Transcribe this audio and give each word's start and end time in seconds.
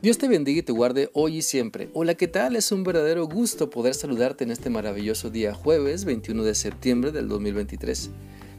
Dios 0.00 0.16
te 0.16 0.28
bendiga 0.28 0.60
y 0.60 0.62
te 0.62 0.70
guarde 0.70 1.10
hoy 1.12 1.38
y 1.38 1.42
siempre. 1.42 1.88
Hola, 1.92 2.14
¿qué 2.14 2.28
tal? 2.28 2.54
Es 2.54 2.70
un 2.70 2.84
verdadero 2.84 3.26
gusto 3.26 3.68
poder 3.68 3.94
saludarte 3.94 4.44
en 4.44 4.52
este 4.52 4.70
maravilloso 4.70 5.28
día 5.28 5.52
jueves 5.54 6.04
21 6.04 6.44
de 6.44 6.54
septiembre 6.54 7.10
del 7.10 7.26
2023. 7.26 8.10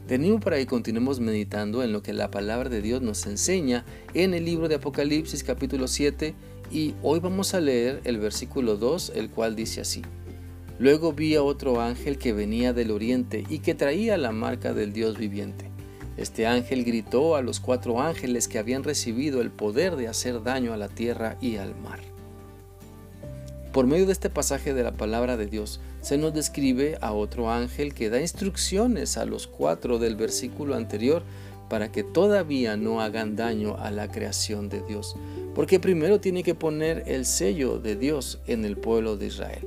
Te 0.06 0.16
animo 0.16 0.38
para 0.38 0.58
que 0.58 0.66
continuemos 0.66 1.18
meditando 1.18 1.82
en 1.82 1.94
lo 1.94 2.02
que 2.02 2.12
la 2.12 2.30
palabra 2.30 2.68
de 2.68 2.82
Dios 2.82 3.00
nos 3.00 3.24
enseña 3.24 3.86
en 4.12 4.34
el 4.34 4.44
libro 4.44 4.68
de 4.68 4.74
Apocalipsis 4.74 5.42
capítulo 5.42 5.88
7 5.88 6.34
y 6.70 6.92
hoy 7.02 7.20
vamos 7.20 7.54
a 7.54 7.60
leer 7.60 8.02
el 8.04 8.18
versículo 8.18 8.76
2, 8.76 9.12
el 9.14 9.30
cual 9.30 9.56
dice 9.56 9.80
así. 9.80 10.02
Luego 10.78 11.14
vi 11.14 11.36
a 11.36 11.42
otro 11.42 11.80
ángel 11.80 12.18
que 12.18 12.34
venía 12.34 12.74
del 12.74 12.90
oriente 12.90 13.46
y 13.48 13.60
que 13.60 13.74
traía 13.74 14.18
la 14.18 14.32
marca 14.32 14.74
del 14.74 14.92
Dios 14.92 15.16
viviente. 15.16 15.69
Este 16.20 16.46
ángel 16.46 16.84
gritó 16.84 17.34
a 17.34 17.40
los 17.40 17.60
cuatro 17.60 18.02
ángeles 18.02 18.46
que 18.46 18.58
habían 18.58 18.84
recibido 18.84 19.40
el 19.40 19.50
poder 19.50 19.96
de 19.96 20.06
hacer 20.06 20.42
daño 20.42 20.74
a 20.74 20.76
la 20.76 20.88
tierra 20.88 21.38
y 21.40 21.56
al 21.56 21.74
mar. 21.74 22.00
Por 23.72 23.86
medio 23.86 24.04
de 24.04 24.12
este 24.12 24.28
pasaje 24.28 24.74
de 24.74 24.82
la 24.82 24.92
palabra 24.92 25.38
de 25.38 25.46
Dios, 25.46 25.80
se 26.02 26.18
nos 26.18 26.34
describe 26.34 26.98
a 27.00 27.14
otro 27.14 27.50
ángel 27.50 27.94
que 27.94 28.10
da 28.10 28.20
instrucciones 28.20 29.16
a 29.16 29.24
los 29.24 29.46
cuatro 29.46 29.98
del 29.98 30.14
versículo 30.14 30.74
anterior 30.74 31.22
para 31.70 31.90
que 31.90 32.04
todavía 32.04 32.76
no 32.76 33.00
hagan 33.00 33.34
daño 33.34 33.76
a 33.78 33.90
la 33.90 34.10
creación 34.10 34.68
de 34.68 34.82
Dios, 34.82 35.16
porque 35.54 35.80
primero 35.80 36.20
tiene 36.20 36.42
que 36.42 36.54
poner 36.54 37.02
el 37.06 37.24
sello 37.24 37.78
de 37.78 37.96
Dios 37.96 38.40
en 38.46 38.66
el 38.66 38.76
pueblo 38.76 39.16
de 39.16 39.28
Israel. 39.28 39.66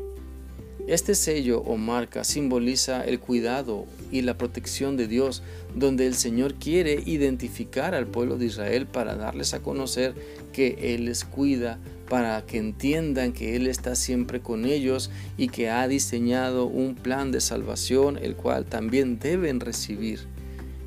Este 0.86 1.16
sello 1.16 1.62
o 1.62 1.78
marca 1.78 2.26
simboliza 2.26 3.05
el 3.05 3.22
cuidado 3.22 3.86
y 4.12 4.22
la 4.22 4.38
protección 4.38 4.98
de 4.98 5.08
Dios, 5.08 5.42
donde 5.73 6.06
el 6.08 6.14
Señor 6.14 6.56
quiere 6.56 7.02
identificar 7.06 7.96
al 7.96 8.06
pueblo 8.06 8.38
de 8.38 8.48
Israel 8.48 8.86
para 8.86 9.16
darles 9.16 9.54
a 9.54 9.62
conocer 9.62 10.14
que 10.52 10.94
Él 10.94 11.06
les 11.06 11.23
cuida, 11.23 11.80
para 12.09 12.45
que 12.45 12.58
entiendan 12.58 13.31
que 13.31 13.56
Él 13.56 13.67
está 13.67 13.95
siempre 13.95 14.42
con 14.42 14.66
ellos 14.66 15.09
y 15.38 15.48
que 15.48 15.70
ha 15.70 15.88
diseñado 15.88 16.66
un 16.66 16.95
plan 16.95 17.31
de 17.31 17.40
salvación, 17.40 18.18
el 18.18 18.36
cual 18.36 18.66
también 18.66 19.20
deben 19.20 19.62
recibir 19.62 20.28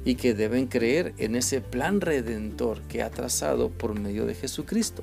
y 0.05 0.16
que 0.16 0.34
deben 0.34 0.66
creer 0.66 1.14
en 1.16 1.36
ese 1.36 1.62
plan 1.62 2.03
redentor 2.03 2.83
que 2.83 3.03
ha 3.03 3.10
trazado 3.10 3.70
por 3.70 3.98
medio 3.98 4.27
de 4.27 4.34
Jesucristo. 4.34 5.03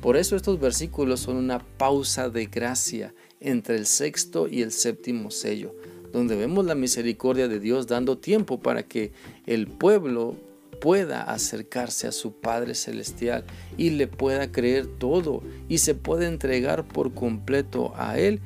Por 0.00 0.16
eso 0.16 0.36
estos 0.36 0.60
versículos 0.60 1.20
son 1.20 1.36
una 1.36 1.58
pausa 1.58 2.30
de 2.30 2.46
gracia 2.46 3.14
entre 3.40 3.76
el 3.76 3.86
sexto 3.86 4.48
y 4.48 4.62
el 4.62 4.70
séptimo 4.70 5.30
sello, 5.30 5.74
donde 6.12 6.36
vemos 6.36 6.64
la 6.64 6.74
misericordia 6.74 7.48
de 7.48 7.60
Dios 7.60 7.86
dando 7.86 8.18
tiempo 8.18 8.60
para 8.60 8.84
que 8.84 9.12
el 9.46 9.66
pueblo 9.66 10.36
pueda 10.80 11.22
acercarse 11.22 12.06
a 12.06 12.12
su 12.12 12.32
Padre 12.32 12.74
Celestial 12.74 13.44
y 13.76 13.90
le 13.90 14.06
pueda 14.06 14.52
creer 14.52 14.86
todo 14.86 15.42
y 15.68 15.78
se 15.78 15.94
pueda 15.94 16.28
entregar 16.28 16.86
por 16.86 17.12
completo 17.14 17.92
a 17.96 18.18
Él 18.18 18.40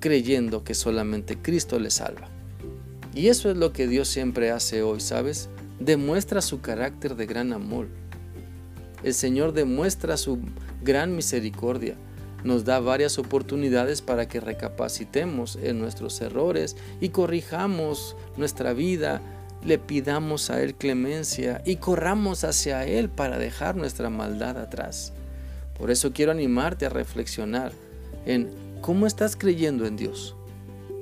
creyendo 0.00 0.64
que 0.64 0.74
solamente 0.74 1.38
Cristo 1.38 1.78
le 1.78 1.90
salva. 1.90 2.28
Y 3.14 3.28
eso 3.28 3.50
es 3.50 3.56
lo 3.56 3.72
que 3.72 3.86
Dios 3.86 4.08
siempre 4.08 4.50
hace 4.50 4.82
hoy, 4.82 5.00
¿sabes? 5.00 5.48
Demuestra 5.78 6.42
su 6.42 6.60
carácter 6.60 7.16
de 7.16 7.26
gran 7.26 7.52
amor. 7.52 7.88
El 9.02 9.14
Señor 9.14 9.52
demuestra 9.52 10.16
su 10.16 10.38
gran 10.82 11.16
misericordia. 11.16 11.96
Nos 12.44 12.64
da 12.64 12.80
varias 12.80 13.18
oportunidades 13.18 14.02
para 14.02 14.28
que 14.28 14.40
recapacitemos 14.40 15.58
en 15.62 15.78
nuestros 15.78 16.20
errores 16.20 16.76
y 17.00 17.10
corrijamos 17.10 18.16
nuestra 18.36 18.72
vida, 18.72 19.20
le 19.64 19.78
pidamos 19.78 20.48
a 20.48 20.62
Él 20.62 20.74
clemencia 20.74 21.60
y 21.66 21.76
corramos 21.76 22.44
hacia 22.44 22.86
Él 22.86 23.10
para 23.10 23.38
dejar 23.38 23.76
nuestra 23.76 24.08
maldad 24.08 24.56
atrás. 24.58 25.12
Por 25.78 25.90
eso 25.90 26.12
quiero 26.12 26.32
animarte 26.32 26.86
a 26.86 26.90
reflexionar 26.90 27.72
en 28.24 28.50
cómo 28.80 29.06
estás 29.06 29.36
creyendo 29.36 29.86
en 29.86 29.96
Dios. 29.96 30.34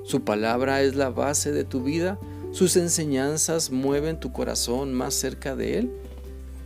Su 0.04 0.22
palabra 0.22 0.82
es 0.82 0.94
la 0.94 1.10
base 1.10 1.52
de 1.52 1.64
tu 1.64 1.82
vida, 1.82 2.18
sus 2.52 2.76
enseñanzas 2.76 3.70
mueven 3.70 4.18
tu 4.18 4.32
corazón 4.32 4.94
más 4.94 5.14
cerca 5.14 5.54
de 5.54 5.78
Él. 5.78 5.92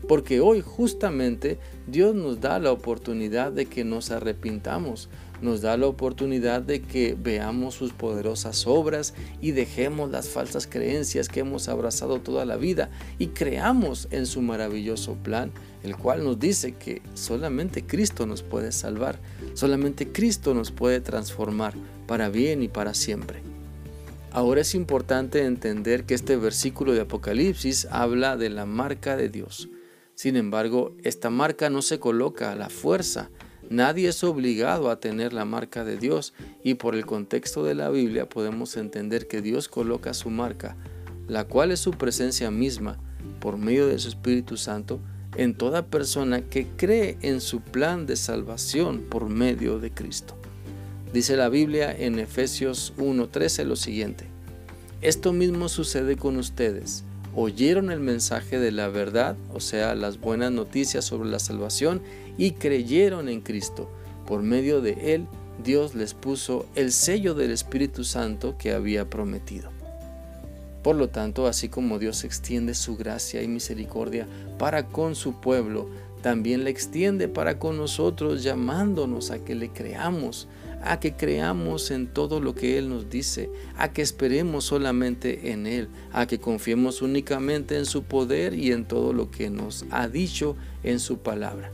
Porque 0.09 0.41
hoy 0.41 0.61
justamente 0.61 1.59
Dios 1.87 2.15
nos 2.15 2.41
da 2.41 2.59
la 2.59 2.73
oportunidad 2.73 3.53
de 3.53 3.67
que 3.67 3.85
nos 3.85 4.11
arrepintamos, 4.11 5.09
nos 5.43 5.61
da 5.61 5.77
la 5.77 5.87
oportunidad 5.87 6.63
de 6.63 6.81
que 6.81 7.17
veamos 7.21 7.75
sus 7.75 7.93
poderosas 7.93 8.67
obras 8.67 9.15
y 9.41 9.51
dejemos 9.51 10.11
las 10.11 10.29
falsas 10.29 10.67
creencias 10.67 11.29
que 11.29 11.41
hemos 11.41 11.69
abrazado 11.69 12.21
toda 12.21 12.45
la 12.45 12.57
vida 12.57 12.91
y 13.19 13.29
creamos 13.29 14.09
en 14.11 14.27
su 14.27 14.41
maravilloso 14.41 15.15
plan, 15.15 15.51
el 15.83 15.97
cual 15.97 16.25
nos 16.25 16.39
dice 16.39 16.73
que 16.73 17.03
solamente 17.15 17.85
Cristo 17.85 18.27
nos 18.27 18.43
puede 18.43 18.73
salvar, 18.73 19.19
solamente 19.55 20.09
Cristo 20.13 20.55
nos 20.55 20.71
puede 20.71 21.01
transformar 21.01 21.75
para 22.07 22.29
bien 22.29 22.63
y 22.63 22.69
para 22.69 22.95
siempre. 22.95 23.43
Ahora 24.31 24.63
es 24.63 24.75
importante 24.75 25.45
entender 25.45 26.05
que 26.05 26.15
este 26.15 26.37
versículo 26.37 26.93
de 26.93 27.03
Apocalipsis 27.03 27.87
habla 27.91 28.39
de 28.39 28.49
la 28.49 28.65
marca 28.65 29.17
de 29.17 29.29
Dios. 29.29 29.69
Sin 30.23 30.37
embargo, 30.37 30.95
esta 31.03 31.31
marca 31.31 31.69
no 31.69 31.83
se 31.83 31.99
coloca 31.99 32.53
a 32.53 32.55
la 32.55 32.69
fuerza. 32.69 33.29
Nadie 33.71 34.09
es 34.09 34.23
obligado 34.23 34.89
a 34.89 35.01
tener 35.01 35.33
la 35.33 35.45
marca 35.45 35.83
de 35.83 35.97
Dios 35.97 36.33
y 36.63 36.75
por 36.75 36.95
el 36.95 37.05
contexto 37.05 37.65
de 37.65 37.75
la 37.75 37.91
Biblia 37.91 38.29
podemos 38.29 38.77
entender 38.77 39.27
que 39.27 39.43
Dios 39.43 39.67
coloca 39.67 40.15
su 40.15 40.31
marca, 40.31 40.77
la 41.27 41.43
cual 41.49 41.73
es 41.73 41.81
su 41.81 41.91
presencia 41.91 42.53
misma, 42.53 43.01
por 43.41 43.57
medio 43.57 43.89
de 43.89 43.99
su 43.99 44.11
Espíritu 44.11 44.57
Santo, 44.57 45.01
en 45.37 45.57
toda 45.57 45.87
persona 45.87 46.43
que 46.43 46.69
cree 46.77 47.19
en 47.23 47.41
su 47.41 47.61
plan 47.61 48.07
de 48.07 48.15
salvación 48.15 49.01
por 49.01 49.29
medio 49.29 49.81
de 49.81 49.91
Cristo. 49.91 50.37
Dice 51.13 51.37
la 51.37 51.49
Biblia 51.49 51.91
en 51.91 52.21
Efesios 52.21 52.93
1:13 52.97 53.65
lo 53.65 53.75
siguiente, 53.75 54.27
esto 55.01 55.33
mismo 55.33 55.69
sucede 55.69 56.15
con 56.15 56.37
ustedes 56.37 57.03
oyeron 57.35 57.91
el 57.91 58.01
mensaje 58.01 58.59
de 58.59 58.73
la 58.73 58.89
verdad, 58.89 59.37
o 59.53 59.61
sea, 59.61 59.95
las 59.95 60.21
buenas 60.21 60.53
noticias 60.53 61.05
sobre 61.05 61.31
la 61.31 61.39
salvación, 61.39 62.03
y 62.39 62.53
creyeron 62.53 63.29
en 63.29 63.41
Cristo. 63.41 63.91
Por 64.27 64.43
medio 64.43 64.81
de 64.81 65.15
Él, 65.15 65.27
Dios 65.63 65.95
les 65.95 66.15
puso 66.15 66.67
el 66.75 66.93
sello 66.93 67.35
del 67.35 67.51
Espíritu 67.51 68.05
Santo 68.05 68.57
que 68.59 68.73
había 68.73 69.09
prometido. 69.09 69.71
Por 70.83 70.97
lo 70.97 71.09
tanto, 71.09 71.47
así 71.47 71.69
como 71.69 71.99
Dios 71.99 72.25
extiende 72.25 72.75
su 72.75 72.97
gracia 72.97 73.43
y 73.43 73.49
misericordia 73.49 74.27
para 74.59 74.89
con 74.89 75.15
su 75.15 75.41
pueblo, 75.41 75.89
también 76.23 76.65
le 76.65 76.71
extiende 76.71 77.29
para 77.29 77.59
con 77.59 77.77
nosotros, 77.77 78.43
llamándonos 78.43 79.31
a 79.31 79.45
que 79.45 79.55
le 79.55 79.71
creamos, 79.71 80.49
a 80.83 81.01
que 81.01 81.15
creamos 81.15 81.91
en 81.91 82.07
todo 82.07 82.41
lo 82.41 82.55
que 82.55 82.79
Él 82.79 82.89
nos 82.89 83.09
dice, 83.09 83.51
a 83.77 83.93
que 83.93 84.03
esperemos 84.03 84.65
solamente 84.65 85.53
en 85.53 85.67
Él, 85.67 85.89
a 86.13 86.27
que 86.27 86.39
confiemos 86.39 87.03
únicamente 87.03 87.77
en 87.77 87.87
su 87.87 88.03
poder 88.03 88.55
y 88.55 88.73
en 88.73 88.85
todo 88.85 89.13
lo 89.13 89.31
que 89.31 89.51
nos 89.51 89.85
ha 89.91 90.09
dicho 90.09 90.57
en 90.83 91.01
su 91.01 91.19
palabra. 91.19 91.71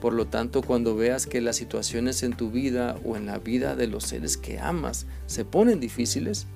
Por 0.00 0.12
lo 0.12 0.26
tanto, 0.26 0.62
cuando 0.62 0.94
veas 0.94 1.26
que 1.26 1.40
las 1.40 1.56
situaciones 1.56 2.22
en 2.22 2.36
tu 2.36 2.50
vida 2.50 2.96
o 3.04 3.16
en 3.16 3.26
la 3.26 3.38
vida 3.38 3.74
de 3.74 3.88
los 3.88 4.04
seres 4.04 4.36
que 4.36 4.58
amas 4.58 5.06
se 5.26 5.44
ponen 5.44 5.80
difíciles, 5.80 6.46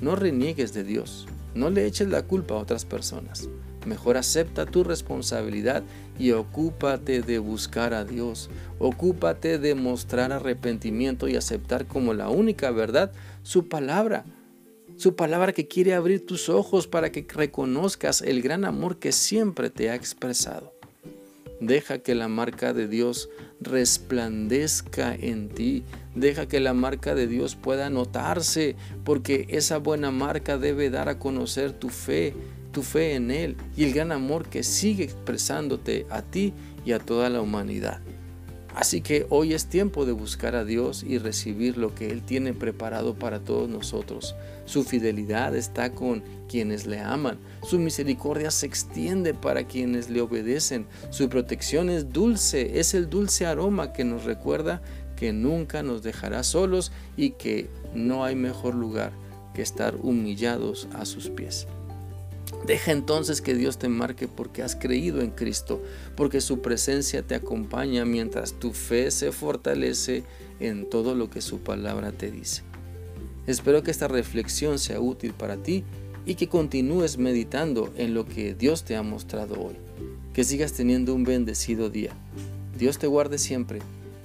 no 0.00 0.16
reniegues 0.16 0.72
de 0.72 0.84
Dios, 0.84 1.26
no 1.54 1.70
le 1.70 1.86
eches 1.86 2.08
la 2.08 2.22
culpa 2.22 2.54
a 2.54 2.58
otras 2.58 2.84
personas. 2.84 3.48
Mejor 3.84 4.16
acepta 4.16 4.66
tu 4.66 4.84
responsabilidad 4.84 5.82
y 6.18 6.32
ocúpate 6.32 7.22
de 7.22 7.38
buscar 7.38 7.94
a 7.94 8.04
Dios. 8.04 8.50
Ocúpate 8.78 9.58
de 9.58 9.74
mostrar 9.74 10.32
arrepentimiento 10.32 11.28
y 11.28 11.36
aceptar 11.36 11.86
como 11.86 12.14
la 12.14 12.28
única 12.28 12.70
verdad 12.70 13.12
su 13.42 13.68
palabra. 13.68 14.24
Su 14.96 15.16
palabra 15.16 15.52
que 15.52 15.66
quiere 15.66 15.94
abrir 15.94 16.24
tus 16.24 16.48
ojos 16.48 16.86
para 16.86 17.10
que 17.10 17.26
reconozcas 17.28 18.22
el 18.22 18.42
gran 18.42 18.64
amor 18.64 18.98
que 18.98 19.12
siempre 19.12 19.70
te 19.70 19.90
ha 19.90 19.94
expresado. 19.94 20.72
Deja 21.60 21.98
que 21.98 22.14
la 22.14 22.28
marca 22.28 22.72
de 22.72 22.88
Dios 22.88 23.28
resplandezca 23.60 25.14
en 25.14 25.48
ti. 25.48 25.84
Deja 26.14 26.46
que 26.46 26.60
la 26.60 26.74
marca 26.74 27.14
de 27.14 27.26
Dios 27.26 27.56
pueda 27.56 27.90
notarse, 27.90 28.76
porque 29.04 29.46
esa 29.48 29.78
buena 29.78 30.10
marca 30.10 30.58
debe 30.58 30.90
dar 30.90 31.08
a 31.08 31.18
conocer 31.18 31.72
tu 31.72 31.88
fe, 31.88 32.34
tu 32.74 32.82
fe 32.82 33.14
en 33.14 33.30
Él 33.30 33.56
y 33.74 33.84
el 33.84 33.94
gran 33.94 34.12
amor 34.12 34.50
que 34.50 34.62
sigue 34.62 35.04
expresándote 35.04 36.06
a 36.10 36.20
ti 36.20 36.52
y 36.84 36.92
a 36.92 36.98
toda 36.98 37.30
la 37.30 37.40
humanidad. 37.40 38.00
Así 38.74 39.00
que 39.00 39.24
hoy 39.30 39.54
es 39.54 39.66
tiempo 39.66 40.04
de 40.04 40.10
buscar 40.10 40.56
a 40.56 40.64
Dios 40.64 41.04
y 41.06 41.18
recibir 41.18 41.78
lo 41.78 41.94
que 41.94 42.10
Él 42.10 42.22
tiene 42.22 42.52
preparado 42.52 43.14
para 43.14 43.38
todos 43.38 43.68
nosotros. 43.68 44.34
Su 44.64 44.82
fidelidad 44.82 45.54
está 45.54 45.94
con 45.94 46.24
quienes 46.48 46.84
le 46.84 46.98
aman, 46.98 47.38
su 47.62 47.78
misericordia 47.78 48.50
se 48.50 48.66
extiende 48.66 49.32
para 49.32 49.64
quienes 49.64 50.10
le 50.10 50.20
obedecen, 50.20 50.86
su 51.10 51.28
protección 51.28 51.88
es 51.88 52.12
dulce, 52.12 52.80
es 52.80 52.94
el 52.94 53.08
dulce 53.08 53.46
aroma 53.46 53.92
que 53.92 54.04
nos 54.04 54.24
recuerda 54.24 54.82
que 55.14 55.32
nunca 55.32 55.84
nos 55.84 56.02
dejará 56.02 56.42
solos 56.42 56.90
y 57.16 57.30
que 57.30 57.70
no 57.94 58.24
hay 58.24 58.34
mejor 58.34 58.74
lugar 58.74 59.12
que 59.54 59.62
estar 59.62 59.94
humillados 60.02 60.88
a 60.94 61.04
sus 61.04 61.30
pies. 61.30 61.68
Deja 62.66 62.92
entonces 62.92 63.40
que 63.40 63.54
Dios 63.54 63.78
te 63.78 63.88
marque 63.88 64.28
porque 64.28 64.62
has 64.62 64.74
creído 64.74 65.20
en 65.20 65.30
Cristo, 65.30 65.82
porque 66.16 66.40
su 66.40 66.60
presencia 66.60 67.22
te 67.22 67.34
acompaña 67.34 68.04
mientras 68.04 68.54
tu 68.54 68.72
fe 68.72 69.10
se 69.10 69.32
fortalece 69.32 70.24
en 70.60 70.88
todo 70.88 71.14
lo 71.14 71.28
que 71.28 71.42
su 71.42 71.58
palabra 71.58 72.12
te 72.12 72.30
dice. 72.30 72.62
Espero 73.46 73.82
que 73.82 73.90
esta 73.90 74.08
reflexión 74.08 74.78
sea 74.78 75.00
útil 75.00 75.32
para 75.34 75.56
ti 75.56 75.84
y 76.24 76.36
que 76.36 76.48
continúes 76.48 77.18
meditando 77.18 77.92
en 77.96 78.14
lo 78.14 78.26
que 78.26 78.54
Dios 78.54 78.84
te 78.84 78.96
ha 78.96 79.02
mostrado 79.02 79.60
hoy. 79.60 79.76
Que 80.32 80.44
sigas 80.44 80.72
teniendo 80.72 81.14
un 81.14 81.24
bendecido 81.24 81.90
día. 81.90 82.12
Dios 82.78 82.98
te 82.98 83.06
guarde 83.06 83.38
siempre. 83.38 83.80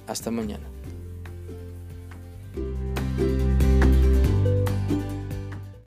Hasta 0.06 0.30
mañana. 0.30 0.66